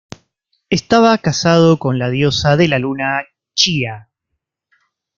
Estaba 0.71 1.15
casado 1.19 1.77
con 1.77 1.99
la 1.99 2.09
diosa 2.09 2.57
de 2.57 2.67
la 2.67 2.79
Luna 2.79 3.21
Chía. 3.53 4.09